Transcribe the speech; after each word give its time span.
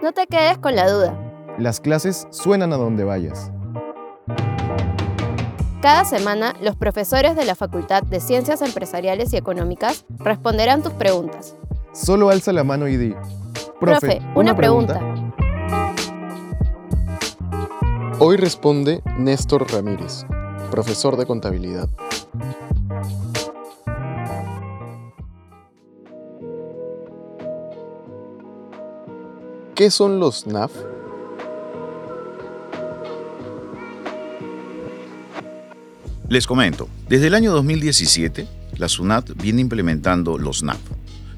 No 0.00 0.12
te 0.12 0.28
quedes 0.28 0.58
con 0.58 0.76
la 0.76 0.88
duda. 0.88 1.18
Las 1.58 1.80
clases 1.80 2.28
suenan 2.30 2.72
a 2.72 2.76
donde 2.76 3.02
vayas. 3.02 3.50
Cada 5.82 6.04
semana, 6.04 6.54
los 6.60 6.76
profesores 6.76 7.34
de 7.34 7.44
la 7.44 7.56
Facultad 7.56 8.04
de 8.04 8.20
Ciencias 8.20 8.62
Empresariales 8.62 9.32
y 9.32 9.36
Económicas 9.36 10.04
responderán 10.18 10.84
tus 10.84 10.92
preguntas. 10.92 11.56
Solo 11.92 12.30
alza 12.30 12.52
la 12.52 12.62
mano 12.62 12.86
y 12.86 12.96
di. 12.96 13.14
Profe, 13.80 14.20
una, 14.36 14.54
pregunta. 14.54 15.00
Hoy 18.20 18.36
responde 18.36 19.02
Néstor 19.18 19.68
Ramírez, 19.72 20.24
profesor 20.70 21.16
de 21.16 21.26
contabilidad. 21.26 21.88
¿Qué 29.78 29.92
son 29.92 30.18
los 30.18 30.44
NAF? 30.48 30.72
Les 36.28 36.48
comento, 36.48 36.88
desde 37.08 37.28
el 37.28 37.34
año 37.34 37.52
2017, 37.52 38.48
la 38.76 38.88
SUNAT 38.88 39.40
viene 39.40 39.60
implementando 39.60 40.36
los 40.36 40.64
NAF, 40.64 40.80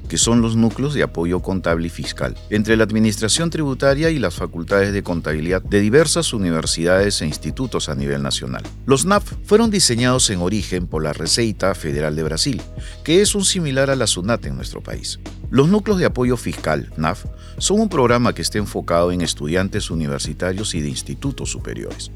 que 0.09 0.17
son 0.17 0.41
los 0.41 0.55
núcleos 0.55 0.95
de 0.95 1.03
apoyo 1.03 1.43
contable 1.43 1.85
y 1.85 1.89
fiscal, 1.91 2.35
entre 2.49 2.77
la 2.77 2.83
Administración 2.83 3.51
Tributaria 3.51 4.09
y 4.09 4.17
las 4.17 4.33
facultades 4.33 4.91
de 4.91 5.03
contabilidad 5.03 5.61
de 5.61 5.79
diversas 5.79 6.33
universidades 6.33 7.21
e 7.21 7.27
institutos 7.27 7.89
a 7.89 7.95
nivel 7.95 8.23
nacional. 8.23 8.63
Los 8.87 9.05
NAF 9.05 9.33
fueron 9.45 9.69
diseñados 9.69 10.31
en 10.31 10.39
origen 10.39 10.87
por 10.87 11.03
la 11.03 11.13
Receita 11.13 11.75
Federal 11.75 12.15
de 12.15 12.23
Brasil, 12.23 12.59
que 13.03 13.21
es 13.21 13.35
un 13.35 13.45
similar 13.45 13.91
a 13.91 13.95
la 13.95 14.07
SUNAT 14.07 14.47
en 14.47 14.55
nuestro 14.55 14.81
país. 14.81 15.19
Los 15.51 15.67
núcleos 15.67 15.99
de 15.99 16.05
apoyo 16.05 16.35
fiscal, 16.37 16.91
NAF, 16.97 17.25
son 17.59 17.81
un 17.81 17.89
programa 17.89 18.33
que 18.33 18.41
está 18.41 18.57
enfocado 18.57 19.11
en 19.11 19.21
estudiantes 19.21 19.91
universitarios 19.91 20.73
y 20.73 20.81
de 20.81 20.89
institutos 20.89 21.51
superiores, 21.51 22.09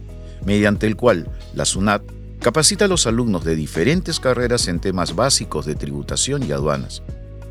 mediante 0.46 0.88
el 0.88 0.96
cual 0.96 1.30
la 1.54 1.66
SUNAT 1.66 2.02
Capacita 2.46 2.86
a 2.86 2.88
los 2.88 3.08
alumnos 3.08 3.44
de 3.44 3.56
diferentes 3.56 4.20
carreras 4.20 4.68
en 4.68 4.80
temas 4.80 5.16
básicos 5.16 5.66
de 5.66 5.74
tributación 5.74 6.44
y 6.44 6.52
aduanas. 6.52 7.02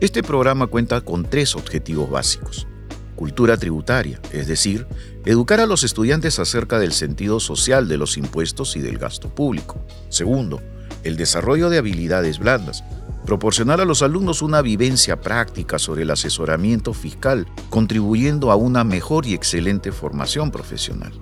Este 0.00 0.23
programa 0.23 0.69
cuenta 0.69 1.00
con 1.00 1.25
tres 1.25 1.56
objetivos 1.56 2.08
básicos. 2.08 2.69
Cultura 3.17 3.56
tributaria, 3.56 4.20
es 4.30 4.47
decir, 4.47 4.86
educar 5.25 5.58
a 5.58 5.67
los 5.67 5.83
estudiantes 5.83 6.39
acerca 6.39 6.78
del 6.78 6.92
sentido 6.92 7.41
social 7.41 7.89
de 7.89 7.97
los 7.97 8.17
impuestos 8.17 8.77
y 8.77 8.80
del 8.80 8.98
gasto 8.98 9.34
público. 9.34 9.84
Segundo, 10.11 10.62
el 11.03 11.17
desarrollo 11.17 11.70
de 11.70 11.78
habilidades 11.78 12.39
blandas, 12.39 12.84
proporcionar 13.25 13.80
a 13.80 13.84
los 13.84 14.03
alumnos 14.03 14.42
una 14.42 14.62
vivencia 14.62 15.20
práctica 15.20 15.78
sobre 15.78 16.03
el 16.03 16.11
asesoramiento 16.11 16.92
fiscal, 16.92 17.47
contribuyendo 17.70 18.50
a 18.50 18.56
una 18.56 18.84
mejor 18.84 19.27
y 19.27 19.34
excelente 19.34 19.92
formación 19.92 20.50
profesional. 20.50 21.12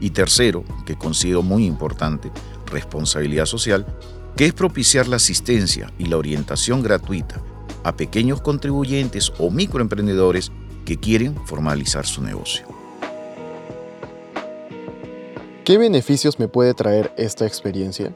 Y 0.00 0.10
tercero, 0.10 0.64
que 0.84 0.96
considero 0.96 1.42
muy 1.42 1.66
importante, 1.66 2.30
responsabilidad 2.66 3.46
social, 3.46 3.86
que 4.36 4.46
es 4.46 4.52
propiciar 4.52 5.08
la 5.08 5.16
asistencia 5.16 5.92
y 5.98 6.06
la 6.06 6.18
orientación 6.18 6.82
gratuita 6.82 7.42
a 7.84 7.96
pequeños 7.96 8.40
contribuyentes 8.40 9.32
o 9.38 9.50
microemprendedores 9.50 10.50
que 10.84 10.98
quieren 10.98 11.36
formalizar 11.46 12.04
su 12.06 12.22
negocio. 12.22 12.66
¿Qué 15.64 15.78
beneficios 15.78 16.38
me 16.38 16.48
puede 16.48 16.74
traer 16.74 17.12
esta 17.16 17.46
experiencia? 17.46 18.14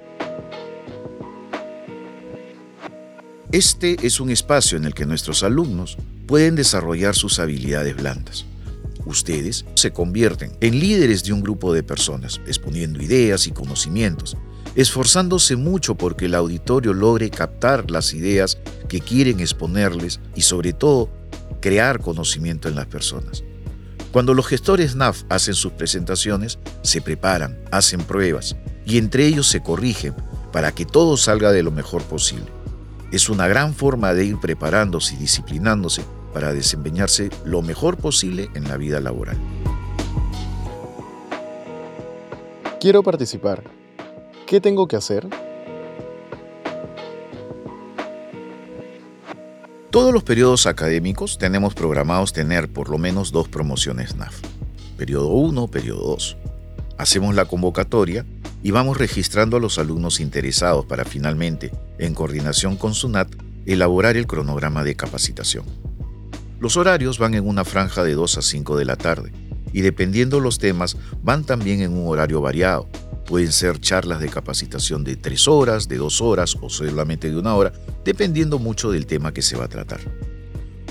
Este 3.52 3.96
es 4.06 4.20
un 4.20 4.30
espacio 4.30 4.78
en 4.78 4.84
el 4.84 4.94
que 4.94 5.06
nuestros 5.06 5.42
alumnos 5.42 5.96
pueden 6.26 6.54
desarrollar 6.54 7.14
sus 7.14 7.38
habilidades 7.38 7.96
blandas 7.96 8.46
ustedes 9.10 9.64
se 9.74 9.92
convierten 9.92 10.52
en 10.60 10.78
líderes 10.78 11.24
de 11.24 11.32
un 11.32 11.42
grupo 11.42 11.72
de 11.72 11.82
personas, 11.82 12.40
exponiendo 12.46 13.02
ideas 13.02 13.46
y 13.46 13.52
conocimientos, 13.52 14.36
esforzándose 14.74 15.56
mucho 15.56 15.96
porque 15.96 16.26
el 16.26 16.34
auditorio 16.34 16.94
logre 16.94 17.30
captar 17.30 17.90
las 17.90 18.14
ideas 18.14 18.58
que 18.88 19.00
quieren 19.00 19.40
exponerles 19.40 20.20
y 20.34 20.42
sobre 20.42 20.72
todo 20.72 21.10
crear 21.60 22.00
conocimiento 22.00 22.68
en 22.68 22.76
las 22.76 22.86
personas. 22.86 23.44
Cuando 24.12 24.34
los 24.34 24.46
gestores 24.46 24.96
NAF 24.96 25.22
hacen 25.28 25.54
sus 25.54 25.72
presentaciones, 25.72 26.58
se 26.82 27.00
preparan, 27.00 27.58
hacen 27.70 28.00
pruebas 28.00 28.56
y 28.84 28.98
entre 28.98 29.26
ellos 29.26 29.46
se 29.46 29.62
corrigen 29.62 30.14
para 30.52 30.72
que 30.72 30.84
todo 30.84 31.16
salga 31.16 31.52
de 31.52 31.62
lo 31.62 31.70
mejor 31.70 32.02
posible. 32.02 32.59
Es 33.12 33.28
una 33.28 33.48
gran 33.48 33.74
forma 33.74 34.14
de 34.14 34.24
ir 34.24 34.38
preparándose 34.38 35.14
y 35.14 35.18
disciplinándose 35.18 36.04
para 36.32 36.52
desempeñarse 36.52 37.30
lo 37.44 37.60
mejor 37.60 37.96
posible 37.96 38.50
en 38.54 38.68
la 38.68 38.76
vida 38.76 39.00
laboral. 39.00 39.36
Quiero 42.80 43.02
participar. 43.02 43.64
¿Qué 44.46 44.60
tengo 44.60 44.86
que 44.86 44.96
hacer? 44.96 45.28
Todos 49.90 50.14
los 50.14 50.22
periodos 50.22 50.66
académicos 50.66 51.36
tenemos 51.36 51.74
programados 51.74 52.32
tener 52.32 52.72
por 52.72 52.90
lo 52.90 52.96
menos 52.96 53.32
dos 53.32 53.48
promociones 53.48 54.14
NAF. 54.14 54.40
Periodo 54.96 55.30
1, 55.30 55.66
periodo 55.66 56.10
2. 56.10 56.36
Hacemos 56.96 57.34
la 57.34 57.46
convocatoria 57.46 58.24
y 58.62 58.70
vamos 58.70 58.98
registrando 58.98 59.56
a 59.56 59.60
los 59.60 59.78
alumnos 59.78 60.20
interesados 60.20 60.84
para 60.86 61.04
finalmente, 61.04 61.72
en 61.98 62.14
coordinación 62.14 62.76
con 62.76 62.94
SUNAT, 62.94 63.34
elaborar 63.66 64.16
el 64.16 64.26
cronograma 64.26 64.84
de 64.84 64.96
capacitación. 64.96 65.64
Los 66.58 66.76
horarios 66.76 67.18
van 67.18 67.34
en 67.34 67.46
una 67.46 67.64
franja 67.64 68.04
de 68.04 68.14
2 68.14 68.38
a 68.38 68.42
5 68.42 68.76
de 68.76 68.84
la 68.84 68.96
tarde 68.96 69.32
y 69.72 69.80
dependiendo 69.80 70.40
los 70.40 70.58
temas 70.58 70.96
van 71.22 71.44
también 71.44 71.80
en 71.80 71.92
un 71.92 72.08
horario 72.08 72.40
variado. 72.40 72.88
Pueden 73.26 73.52
ser 73.52 73.80
charlas 73.80 74.20
de 74.20 74.28
capacitación 74.28 75.04
de 75.04 75.16
3 75.16 75.48
horas, 75.48 75.88
de 75.88 75.96
2 75.96 76.20
horas 76.20 76.56
o 76.60 76.68
solamente 76.68 77.30
de 77.30 77.38
una 77.38 77.54
hora, 77.54 77.72
dependiendo 78.04 78.58
mucho 78.58 78.90
del 78.90 79.06
tema 79.06 79.32
que 79.32 79.42
se 79.42 79.56
va 79.56 79.64
a 79.64 79.68
tratar. 79.68 80.00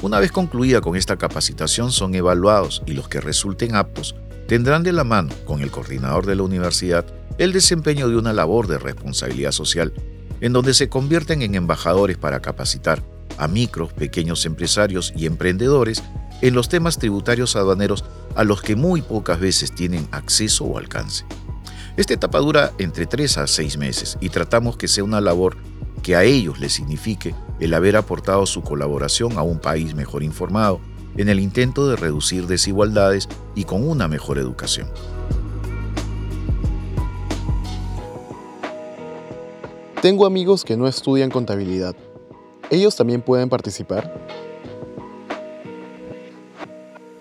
Una 0.01 0.19
vez 0.19 0.31
concluida 0.31 0.79
con 0.79 0.95
esta 0.95 1.17
capacitación 1.17 1.91
son 1.91 2.15
evaluados 2.15 2.81
y 2.85 2.93
los 2.93 3.09
que 3.09 3.19
resulten 3.19 3.75
aptos 3.75 4.15
tendrán 4.49 4.81
de 4.81 4.91
la 4.91 5.03
mano 5.03 5.31
con 5.45 5.61
el 5.61 5.69
coordinador 5.69 6.25
de 6.25 6.35
la 6.35 6.41
universidad 6.41 7.05
el 7.37 7.53
desempeño 7.53 8.09
de 8.09 8.17
una 8.17 8.33
labor 8.33 8.65
de 8.65 8.79
responsabilidad 8.79 9.51
social, 9.51 9.93
en 10.41 10.53
donde 10.53 10.73
se 10.73 10.89
convierten 10.89 11.43
en 11.43 11.53
embajadores 11.53 12.17
para 12.17 12.41
capacitar 12.41 13.03
a 13.37 13.47
micros, 13.47 13.93
pequeños 13.93 14.47
empresarios 14.47 15.13
y 15.15 15.27
emprendedores 15.27 16.01
en 16.41 16.55
los 16.55 16.67
temas 16.67 16.97
tributarios 16.97 17.55
aduaneros 17.55 18.03
a 18.35 18.43
los 18.43 18.63
que 18.63 18.75
muy 18.75 19.03
pocas 19.03 19.39
veces 19.39 19.71
tienen 19.71 20.07
acceso 20.09 20.65
o 20.65 20.79
alcance. 20.79 21.25
Esta 21.95 22.15
etapa 22.15 22.39
dura 22.39 22.71
entre 22.79 23.05
3 23.05 23.37
a 23.37 23.45
6 23.45 23.77
meses 23.77 24.17
y 24.19 24.29
tratamos 24.29 24.77
que 24.77 24.87
sea 24.87 25.03
una 25.03 25.21
labor 25.21 25.57
que 26.01 26.15
a 26.15 26.23
ellos 26.23 26.59
les 26.59 26.73
signifique 26.73 27.35
el 27.59 27.71
haber 27.75 27.95
aportado 27.97 28.47
su 28.47 28.63
colaboración 28.63 29.37
a 29.37 29.43
un 29.43 29.59
país 29.59 29.93
mejor 29.93 30.23
informado 30.23 30.81
en 31.19 31.29
el 31.29 31.39
intento 31.39 31.87
de 31.87 31.95
reducir 31.95 32.47
desigualdades 32.47 33.29
y 33.53 33.65
con 33.65 33.87
una 33.87 34.07
mejor 34.07 34.39
educación. 34.39 34.87
Tengo 40.01 40.25
amigos 40.25 40.63
que 40.63 40.77
no 40.77 40.87
estudian 40.87 41.29
contabilidad 41.29 41.95
¿ellos 42.69 42.95
también 42.95 43.21
pueden 43.21 43.49
participar? 43.49 44.13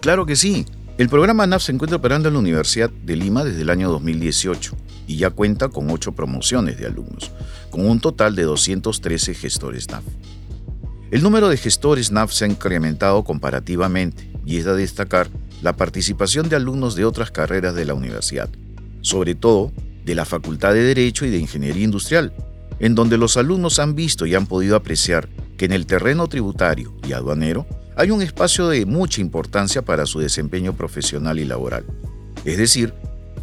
Claro 0.00 0.26
que 0.26 0.36
sí. 0.36 0.66
El 0.96 1.08
programa 1.08 1.46
NAF 1.46 1.62
se 1.62 1.72
encuentra 1.72 1.96
operando 1.96 2.28
en 2.28 2.34
la 2.34 2.40
Universidad 2.40 2.90
de 2.90 3.16
Lima 3.16 3.44
desde 3.44 3.62
el 3.62 3.70
año 3.70 3.88
2018 3.90 4.76
y 5.06 5.16
ya 5.16 5.30
cuenta 5.30 5.68
con 5.68 5.90
8 5.90 6.12
promociones 6.12 6.78
de 6.78 6.86
alumnos, 6.86 7.30
con 7.70 7.88
un 7.88 8.00
total 8.00 8.34
de 8.34 8.42
213 8.42 9.34
gestores 9.34 9.88
NAF. 9.90 10.04
El 11.10 11.22
número 11.22 11.48
de 11.48 11.56
gestores 11.56 12.12
NAF 12.12 12.32
se 12.32 12.44
ha 12.44 12.48
incrementado 12.48 13.24
comparativamente 13.24 14.30
y 14.44 14.58
es 14.58 14.66
de 14.66 14.76
destacar 14.76 15.30
la 15.62 15.74
participación 15.74 16.50
de 16.50 16.56
alumnos 16.56 16.96
de 16.96 17.06
otras 17.06 17.30
carreras 17.30 17.74
de 17.74 17.86
la 17.86 17.94
universidad, 17.94 18.50
sobre 19.00 19.34
todo 19.34 19.72
de 20.04 20.14
la 20.14 20.26
Facultad 20.26 20.74
de 20.74 20.82
Derecho 20.82 21.24
y 21.24 21.30
de 21.30 21.38
Ingeniería 21.38 21.84
Industrial, 21.84 22.34
en 22.78 22.94
donde 22.94 23.16
los 23.16 23.38
alumnos 23.38 23.78
han 23.78 23.94
visto 23.94 24.26
y 24.26 24.34
han 24.34 24.46
podido 24.46 24.76
apreciar 24.76 25.30
que 25.56 25.64
en 25.64 25.72
el 25.72 25.86
terreno 25.86 26.26
tributario 26.28 26.94
y 27.08 27.12
aduanero 27.12 27.66
hay 27.96 28.10
un 28.10 28.20
espacio 28.20 28.68
de 28.68 28.84
mucha 28.84 29.22
importancia 29.22 29.80
para 29.80 30.04
su 30.04 30.20
desempeño 30.20 30.74
profesional 30.74 31.38
y 31.38 31.46
laboral. 31.46 31.86
Es 32.44 32.58
decir, 32.58 32.92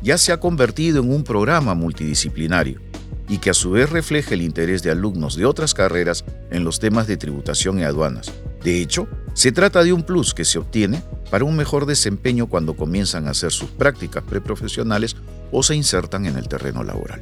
ya 0.03 0.19
se 0.19 0.31
ha 0.31 0.39
convertido 0.39 1.01
en 1.01 1.11
un 1.11 1.23
programa 1.23 1.73
multidisciplinario 1.73 2.79
y 3.27 3.39
que 3.39 3.49
a 3.49 3.53
su 3.53 3.71
vez 3.71 3.89
refleja 3.89 4.33
el 4.33 4.41
interés 4.41 4.83
de 4.83 4.91
alumnos 4.91 5.35
de 5.35 5.45
otras 5.45 5.73
carreras 5.73 6.25
en 6.51 6.63
los 6.63 6.79
temas 6.79 7.07
de 7.07 7.17
tributación 7.17 7.79
y 7.79 7.83
aduanas. 7.83 8.31
De 8.63 8.81
hecho, 8.81 9.07
se 9.33 9.51
trata 9.51 9.83
de 9.83 9.93
un 9.93 10.03
plus 10.03 10.33
que 10.33 10.45
se 10.45 10.59
obtiene 10.59 11.03
para 11.29 11.43
un 11.43 11.55
mejor 11.55 11.85
desempeño 11.85 12.47
cuando 12.47 12.75
comienzan 12.75 13.27
a 13.27 13.31
hacer 13.31 13.51
sus 13.51 13.69
prácticas 13.69 14.23
preprofesionales 14.23 15.15
o 15.51 15.63
se 15.63 15.75
insertan 15.75 16.25
en 16.25 16.37
el 16.37 16.47
terreno 16.47 16.83
laboral. 16.83 17.21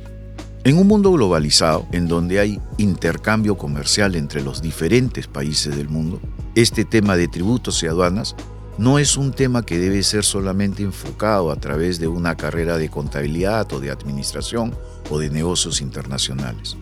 En 0.65 0.77
un 0.77 0.87
mundo 0.87 1.11
globalizado, 1.11 1.85
en 1.91 2.07
donde 2.07 2.39
hay 2.39 2.61
intercambio 2.77 3.57
comercial 3.57 4.15
entre 4.15 4.41
los 4.41 4.61
diferentes 4.61 5.27
países 5.27 5.75
del 5.75 5.89
mundo, 5.89 6.21
este 6.55 6.85
tema 6.85 7.17
de 7.17 7.27
tributos 7.27 7.83
y 7.83 7.87
aduanas 7.87 8.35
no 8.77 8.97
es 8.97 9.17
un 9.17 9.31
tema 9.31 9.63
que 9.63 9.77
debe 9.77 10.01
ser 10.03 10.23
solamente 10.23 10.83
enfocado 10.83 11.51
a 11.51 11.55
través 11.57 11.99
de 11.99 12.07
una 12.07 12.35
carrera 12.35 12.77
de 12.77 12.89
contabilidad 12.89 13.71
o 13.71 13.79
de 13.79 13.91
administración 13.91 14.73
o 15.09 15.19
de 15.19 15.29
negocios 15.29 15.79
internacionales. 15.81 16.75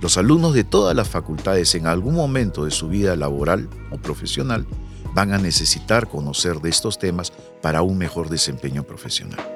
Los 0.00 0.18
alumnos 0.18 0.52
de 0.52 0.64
todas 0.64 0.94
las 0.96 1.08
facultades 1.08 1.74
en 1.74 1.86
algún 1.86 2.14
momento 2.14 2.64
de 2.64 2.70
su 2.70 2.88
vida 2.88 3.16
laboral 3.16 3.68
o 3.90 3.98
profesional 3.98 4.66
van 5.14 5.32
a 5.32 5.38
necesitar 5.38 6.08
conocer 6.08 6.60
de 6.60 6.68
estos 6.68 6.98
temas 6.98 7.32
para 7.62 7.82
un 7.82 7.96
mejor 7.96 8.28
desempeño 8.28 8.82
profesional. 8.82 9.55